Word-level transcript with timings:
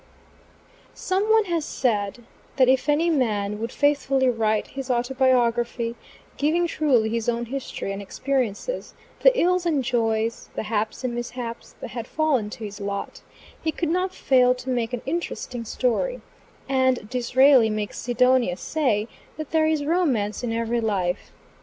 SOME 0.95 1.29
one 1.29 1.45
has 1.45 1.63
said 1.63 2.23
that 2.55 2.67
if 2.67 2.89
any 2.89 3.07
man 3.11 3.59
would 3.59 3.71
faithfully 3.71 4.27
write 4.31 4.69
his 4.69 4.89
autobiography, 4.89 5.95
giving 6.37 6.65
truly 6.65 7.07
his 7.07 7.29
own 7.29 7.45
history 7.45 7.91
and 7.91 8.01
experiences, 8.01 8.95
the 9.21 9.31
ills 9.39 9.63
and 9.63 9.83
joys, 9.83 10.49
the 10.55 10.63
haps 10.63 11.03
and 11.03 11.13
mishaps 11.13 11.75
that 11.81 11.91
had 11.91 12.07
fallen 12.07 12.49
to 12.49 12.63
his 12.63 12.81
lot, 12.81 13.21
he 13.61 13.71
could 13.71 13.89
not 13.89 14.11
fail 14.11 14.55
to 14.55 14.71
make 14.71 14.91
an 14.91 15.03
interesting 15.05 15.63
story; 15.63 16.21
and 16.67 17.07
Disraeli 17.07 17.69
makes 17.69 17.99
Sidonia 17.99 18.57
say 18.57 19.07
that 19.37 19.51
there 19.51 19.67
is 19.67 19.85
romance 19.85 20.41
in 20.43 20.51
every 20.51 20.81
life. 20.81 21.31